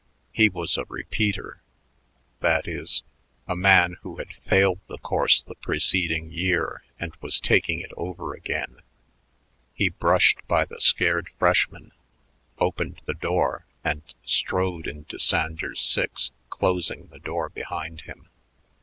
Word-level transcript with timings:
He 0.31 0.49
was 0.49 0.79
a 0.79 0.85
repeater; 0.85 1.61
that 2.39 2.67
is, 2.67 3.03
a 3.47 3.55
man 3.55 3.97
who 4.01 4.15
had 4.15 4.33
failed 4.33 4.79
the 4.87 4.97
course 4.97 5.43
the 5.43 5.53
preceding 5.53 6.31
year 6.31 6.83
and 6.99 7.15
was 7.21 7.39
taking 7.39 7.81
it 7.81 7.91
over 7.95 8.33
again. 8.33 8.81
He 9.75 9.89
brushed 9.89 10.39
by 10.47 10.65
the 10.65 10.81
scared 10.81 11.29
freshmen, 11.37 11.91
opened 12.57 13.01
the 13.05 13.13
door, 13.13 13.67
and 13.83 14.01
strode 14.25 14.87
into 14.87 15.19
Sanders 15.19 15.81
6, 15.81 16.31
closing 16.49 17.05
the 17.09 17.19
door 17.19 17.49
behind 17.49 18.01
him. 18.01 18.27